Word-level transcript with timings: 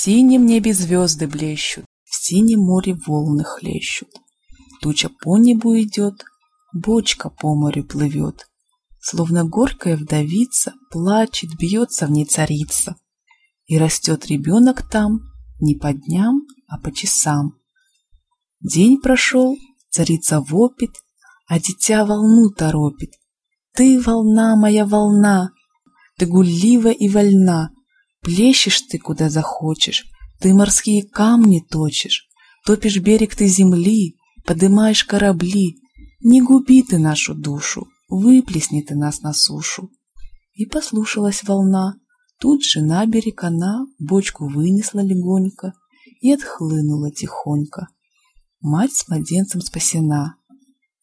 синем 0.00 0.46
небе 0.46 0.72
звезды 0.72 1.26
блещут, 1.26 1.84
в 2.04 2.14
синем 2.14 2.60
море 2.60 2.94
волны 3.06 3.42
хлещут. 3.44 4.10
Туча 4.80 5.08
по 5.08 5.38
небу 5.38 5.74
идет, 5.80 6.24
бочка 6.72 7.30
по 7.30 7.56
морю 7.56 7.84
плывет. 7.84 8.46
Словно 9.00 9.44
горькая 9.44 9.96
вдовица, 9.96 10.74
плачет, 10.90 11.50
бьется 11.58 12.06
в 12.06 12.10
ней 12.10 12.26
царица. 12.26 12.94
И 13.66 13.76
растет 13.76 14.26
ребенок 14.26 14.88
там 14.88 15.20
не 15.60 15.74
по 15.74 15.92
дням, 15.92 16.42
а 16.68 16.78
по 16.78 16.92
часам. 16.92 17.58
День 18.60 19.00
прошел, 19.00 19.56
царица 19.90 20.40
вопит, 20.40 20.92
а 21.48 21.58
дитя 21.58 22.04
волну 22.04 22.50
торопит. 22.50 23.14
Ты, 23.74 24.00
волна, 24.00 24.56
моя 24.56 24.86
волна, 24.86 25.50
ты 26.16 26.26
гуллива 26.26 26.90
и 26.90 27.08
вольна, 27.08 27.72
Плещешь 28.28 28.82
ты, 28.82 28.98
куда 28.98 29.30
захочешь, 29.30 30.04
ты 30.38 30.52
морские 30.52 31.02
камни 31.02 31.60
точишь, 31.60 32.28
Топишь 32.66 32.98
берег 32.98 33.34
ты 33.34 33.46
земли, 33.46 34.16
подымаешь 34.44 35.04
корабли. 35.04 35.78
Не 36.20 36.42
губи 36.42 36.82
ты 36.82 36.98
нашу 36.98 37.34
душу, 37.34 37.88
выплесни 38.10 38.82
ты 38.82 38.94
нас 38.96 39.22
на 39.22 39.32
сушу. 39.32 39.90
И 40.52 40.66
послушалась 40.66 41.42
волна, 41.42 41.94
тут 42.38 42.62
же 42.62 42.82
на 42.82 43.06
берег 43.06 43.44
она 43.44 43.86
Бочку 43.98 44.46
вынесла 44.46 45.00
легонько 45.00 45.72
и 46.20 46.30
отхлынула 46.30 47.10
тихонько. 47.10 47.88
Мать 48.60 48.92
с 48.92 49.08
младенцем 49.08 49.62
спасена, 49.62 50.36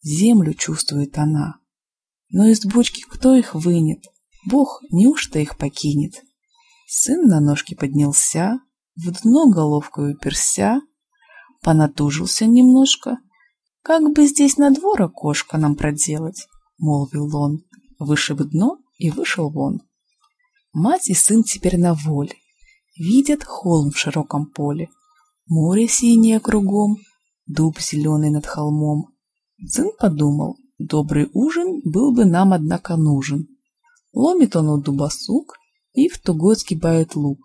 землю 0.00 0.54
чувствует 0.54 1.18
она. 1.18 1.56
Но 2.30 2.46
из 2.46 2.64
бочки 2.64 3.02
кто 3.02 3.34
их 3.34 3.56
вынет? 3.56 4.04
Бог 4.44 4.80
неужто 4.92 5.40
их 5.40 5.58
покинет? 5.58 6.22
Сын 6.98 7.26
на 7.26 7.40
ножки 7.40 7.74
поднялся, 7.74 8.58
в 8.94 9.10
дно 9.20 9.50
головкой 9.50 10.14
уперся, 10.14 10.80
понатужился 11.62 12.46
немножко. 12.46 13.18
«Как 13.82 14.02
бы 14.14 14.26
здесь 14.26 14.56
на 14.56 14.70
двор 14.70 15.02
окошко 15.02 15.58
нам 15.58 15.76
проделать?»— 15.76 16.48
молвил 16.78 17.36
он, 17.36 17.64
вышиб 17.98 18.38
дно 18.38 18.78
и 18.96 19.10
вышел 19.10 19.50
вон. 19.50 19.82
Мать 20.72 21.10
и 21.10 21.14
сын 21.14 21.42
теперь 21.42 21.78
на 21.78 21.92
воле, 21.92 22.36
видят 22.96 23.44
холм 23.44 23.90
в 23.90 23.98
широком 23.98 24.46
поле, 24.46 24.88
море 25.46 25.88
синее 25.88 26.40
кругом, 26.40 26.96
дуб 27.44 27.78
зеленый 27.78 28.30
над 28.30 28.46
холмом. 28.46 29.14
Сын 29.66 29.90
подумал, 29.98 30.56
добрый 30.78 31.28
ужин 31.34 31.82
был 31.84 32.14
бы 32.14 32.24
нам, 32.24 32.54
однако, 32.54 32.96
нужен. 32.96 33.48
Ломит 34.14 34.56
он 34.56 34.70
у 34.70 34.80
дуба 34.80 35.10
сук 35.10 35.58
и 35.96 36.08
в 36.08 36.20
тугой 36.20 36.56
сгибает 36.56 37.16
лук. 37.16 37.40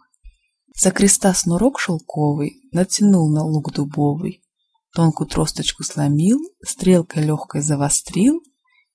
За 0.75 0.91
креста 0.91 1.33
снурок 1.33 1.79
шелковый 1.79 2.61
натянул 2.71 3.31
на 3.33 3.43
лук 3.43 3.73
дубовый, 3.73 4.43
тонкую 4.93 5.27
тросточку 5.27 5.83
сломил, 5.83 6.39
стрелкой 6.63 7.23
легкой 7.23 7.61
завострил 7.61 8.41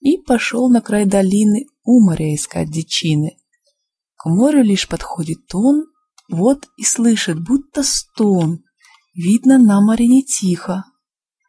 и 0.00 0.18
пошел 0.18 0.68
на 0.68 0.82
край 0.82 1.06
долины 1.06 1.66
у 1.84 2.04
моря 2.04 2.34
искать 2.34 2.70
дичины. 2.70 3.38
К 4.16 4.26
морю 4.26 4.62
лишь 4.62 4.88
подходит 4.88 5.54
он, 5.54 5.86
вот 6.28 6.68
и 6.76 6.84
слышит, 6.84 7.42
будто 7.42 7.82
стон. 7.82 8.62
Видно, 9.14 9.58
на 9.58 9.80
море 9.80 10.06
не 10.06 10.22
тихо. 10.22 10.84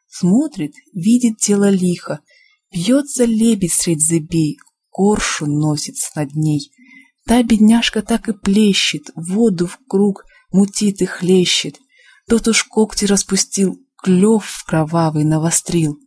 Смотрит, 0.08 0.74
видит 0.94 1.40
дело 1.46 1.70
лихо. 1.70 2.22
Бьется 2.72 3.26
лебедь 3.26 3.74
средь 3.74 4.06
зыбей, 4.06 4.58
коршун 4.92 5.58
носится 5.58 6.12
над 6.16 6.34
ней. 6.36 6.72
Та 7.28 7.44
бедняжка 7.44 8.02
так 8.02 8.30
и 8.30 8.34
плещет, 8.34 9.12
воду 9.16 9.68
в 9.68 9.80
круг 9.88 10.24
мутит 10.52 11.02
и 11.02 11.06
хлещет. 11.06 11.76
Тот 12.30 12.48
уж 12.48 12.64
когти 12.64 13.06
распустил, 13.06 13.80
клев 14.02 14.64
кровавый 14.66 15.26
навострил. 15.26 16.00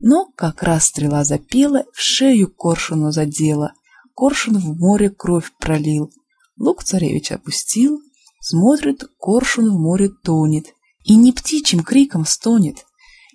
Но 0.00 0.26
как 0.36 0.62
раз 0.62 0.86
стрела 0.86 1.24
запела, 1.24 1.84
в 1.94 2.00
шею 2.00 2.52
коршуну 2.52 3.10
задела. 3.10 3.72
Коршун 4.14 4.58
в 4.58 4.78
море 4.78 5.08
кровь 5.08 5.50
пролил. 5.58 6.12
Лук 6.58 6.84
царевич 6.84 7.32
опустил, 7.32 8.00
смотрит, 8.40 9.04
коршун 9.18 9.70
в 9.70 9.78
море 9.78 10.10
тонет. 10.10 10.66
И 11.04 11.16
не 11.16 11.32
птичьим 11.32 11.82
криком 11.82 12.26
стонет. 12.26 12.84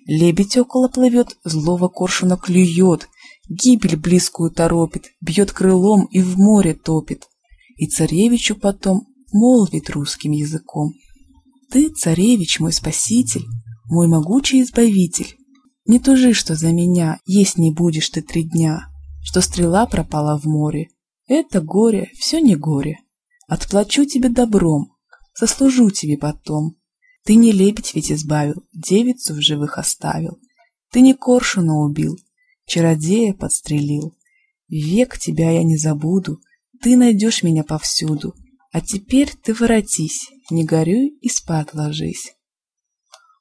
Лебедь 0.06 0.56
около 0.56 0.86
плывет, 0.86 1.36
злого 1.42 1.88
коршуна 1.88 2.36
клюет, 2.36 3.08
Гибель 3.48 3.96
близкую 3.96 4.50
торопит, 4.50 5.12
бьет 5.20 5.52
крылом 5.52 6.06
и 6.06 6.20
в 6.20 6.36
море 6.36 6.74
топит. 6.74 7.28
И 7.76 7.86
царевичу 7.86 8.56
потом 8.56 9.06
молвит 9.32 9.90
русским 9.90 10.32
языком. 10.32 10.92
Ты, 11.70 11.90
царевич, 11.90 12.60
мой 12.60 12.72
спаситель, 12.72 13.44
мой 13.84 14.08
могучий 14.08 14.62
избавитель. 14.62 15.36
Не 15.84 16.00
тужи, 16.00 16.32
что 16.32 16.56
за 16.56 16.72
меня 16.72 17.20
есть 17.24 17.58
не 17.58 17.70
будешь 17.72 18.08
ты 18.10 18.22
три 18.22 18.42
дня, 18.44 18.88
что 19.22 19.40
стрела 19.40 19.86
пропала 19.86 20.38
в 20.38 20.44
море. 20.44 20.88
Это 21.28 21.60
горе, 21.60 22.10
все 22.18 22.40
не 22.40 22.56
горе. 22.56 22.98
Отплачу 23.46 24.04
тебе 24.04 24.28
добром, 24.28 24.92
сослужу 25.34 25.90
тебе 25.90 26.18
потом. 26.18 26.76
Ты 27.24 27.36
не 27.36 27.52
лебедь 27.52 27.94
ведь 27.94 28.10
избавил, 28.10 28.64
девицу 28.72 29.34
в 29.34 29.40
живых 29.40 29.78
оставил. 29.78 30.38
Ты 30.92 31.00
не 31.00 31.14
коршуна 31.14 31.80
убил, 31.80 32.16
чародея 32.66 33.32
подстрелил. 33.32 34.16
Век 34.68 35.18
тебя 35.18 35.50
я 35.50 35.62
не 35.62 35.76
забуду, 35.76 36.40
ты 36.82 36.96
найдешь 36.96 37.42
меня 37.42 37.64
повсюду. 37.64 38.34
А 38.72 38.80
теперь 38.80 39.32
ты 39.42 39.54
воротись, 39.54 40.28
не 40.50 40.64
горюй 40.64 41.16
и 41.20 41.28
спать 41.28 41.72
ложись. 41.72 42.34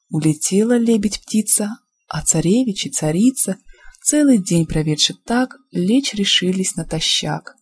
Улетела 0.10 0.78
лебедь-птица, 0.78 1.80
а 2.08 2.22
царевич 2.22 2.86
и 2.86 2.90
царица, 2.90 3.58
целый 4.02 4.38
день 4.38 4.66
проведши 4.66 5.14
так, 5.14 5.58
лечь 5.72 6.14
решились 6.14 6.76
натощак. 6.76 7.56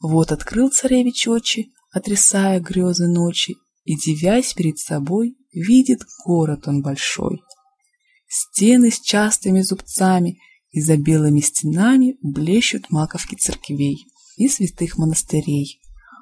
Вот 0.00 0.30
открыл 0.30 0.68
царевич 0.68 1.26
очи, 1.26 1.72
отрисая 1.90 2.60
грезы 2.60 3.08
ночи, 3.08 3.56
и, 3.84 3.96
дивясь 3.96 4.52
перед 4.52 4.78
собой, 4.78 5.36
видит 5.52 6.02
город 6.24 6.68
он 6.68 6.82
большой. 6.82 7.42
Стены 8.28 8.90
с 8.90 9.00
частыми 9.00 9.62
зубцами— 9.62 10.38
и 10.72 10.80
за 10.80 10.96
белыми 10.96 11.40
стенами 11.40 12.16
блещут 12.22 12.90
маковки 12.90 13.36
церквей 13.36 14.06
и 14.36 14.48
святых 14.48 14.98
монастырей. 14.98 15.80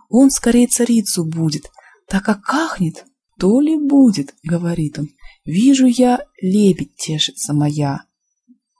Он 0.08 0.30
скорее 0.30 0.66
царицу 0.66 1.24
будет, 1.24 1.70
так 2.08 2.24
как 2.24 2.42
кахнет, 2.42 3.06
то 3.38 3.60
ли 3.60 3.76
будет, 3.76 4.34
говорит 4.42 4.98
он. 4.98 5.08
Вижу 5.44 5.86
я, 5.86 6.20
лебедь 6.42 6.96
тешится 6.96 7.54
моя. 7.54 8.02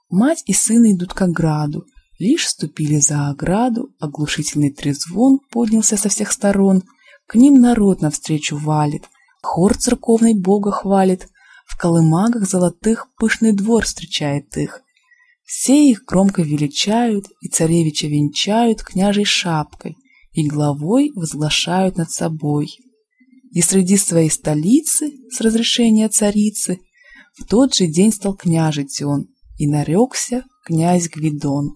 Мать 0.09 0.43
и 0.45 0.53
сын 0.53 0.83
идут 0.91 1.13
к 1.13 1.21
ограду, 1.21 1.85
лишь 2.19 2.47
ступили 2.47 2.99
за 2.99 3.29
ограду, 3.29 3.95
оглушительный 3.99 4.71
трезвон 4.71 5.39
поднялся 5.49 5.97
со 5.97 6.09
всех 6.09 6.31
сторон, 6.31 6.83
к 7.25 7.35
ним 7.35 7.61
народ 7.61 8.01
навстречу 8.01 8.57
валит, 8.57 9.05
хор 9.41 9.75
церковный 9.75 10.35
Бога 10.37 10.71
хвалит, 10.71 11.29
в 11.65 11.77
колымагах 11.77 12.47
золотых 12.47 13.07
пышный 13.15 13.53
двор 13.53 13.85
встречает 13.85 14.55
их, 14.57 14.81
все 15.53 15.91
их 15.91 16.05
громко 16.05 16.43
величают 16.43 17.25
и 17.41 17.49
царевича 17.49 18.07
венчают 18.07 18.83
княжей 18.83 19.25
шапкой 19.25 19.97
и 20.31 20.47
главой 20.47 21.11
возглашают 21.13 21.97
над 21.97 22.09
собой. 22.09 22.77
И 23.51 23.61
среди 23.61 23.97
своей 23.97 24.29
столицы, 24.31 25.11
с 25.29 25.41
разрешения 25.41 26.07
царицы, 26.07 26.79
в 27.37 27.45
тот 27.45 27.75
же 27.75 27.87
день 27.87 28.13
стал 28.13 28.33
княжить 28.37 29.01
он, 29.01 29.27
и 29.57 29.67
нарекся 29.67 30.45
князь 30.63 31.09
Гвидон. 31.09 31.75